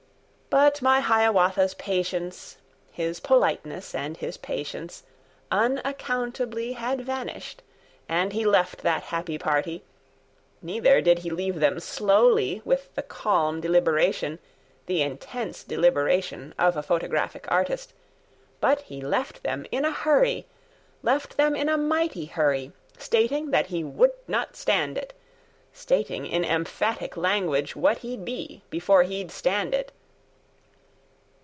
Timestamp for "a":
16.75-16.83, 19.85-19.93, 21.69-21.77